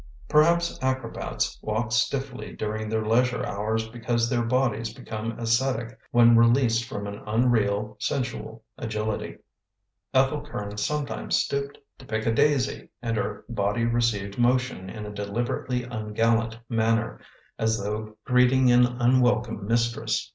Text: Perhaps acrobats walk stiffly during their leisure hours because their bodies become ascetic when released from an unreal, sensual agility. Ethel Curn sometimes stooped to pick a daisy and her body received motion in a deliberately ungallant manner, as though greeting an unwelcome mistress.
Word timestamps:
Perhaps 0.27 0.79
acrobats 0.81 1.59
walk 1.61 1.91
stiffly 1.91 2.53
during 2.53 2.89
their 2.89 3.05
leisure 3.05 3.45
hours 3.45 3.87
because 3.87 4.31
their 4.31 4.41
bodies 4.41 4.91
become 4.95 5.33
ascetic 5.37 5.95
when 6.09 6.35
released 6.35 6.85
from 6.85 7.05
an 7.05 7.21
unreal, 7.27 7.97
sensual 7.99 8.63
agility. 8.79 9.37
Ethel 10.11 10.41
Curn 10.41 10.75
sometimes 10.77 11.35
stooped 11.35 11.77
to 11.99 12.05
pick 12.07 12.25
a 12.25 12.31
daisy 12.33 12.89
and 13.03 13.15
her 13.15 13.45
body 13.47 13.85
received 13.85 14.39
motion 14.39 14.89
in 14.89 15.05
a 15.05 15.11
deliberately 15.13 15.83
ungallant 15.83 16.57
manner, 16.67 17.21
as 17.59 17.77
though 17.77 18.17
greeting 18.25 18.71
an 18.71 18.87
unwelcome 18.87 19.67
mistress. 19.67 20.27